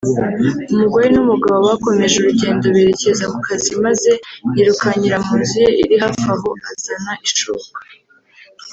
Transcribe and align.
umugore 0.73 1.07
n’umugabo 1.15 1.59
bakomeje 1.69 2.15
urugendo 2.17 2.65
berekeza 2.75 3.23
ku 3.31 3.37
kazi 3.47 3.71
maze 3.83 4.11
yirukankira 4.55 5.17
mu 5.25 5.33
nzu 5.41 5.55
ye 5.63 5.69
iri 5.83 5.95
hafi 6.03 6.25
aho 6.33 6.49
azana 6.71 7.13
ishoka 7.27 7.77